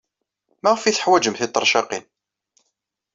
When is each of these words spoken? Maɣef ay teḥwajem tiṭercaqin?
Maɣef 0.61 0.83
ay 0.83 0.93
teḥwajem 0.95 1.35
tiṭercaqin? 1.37 2.05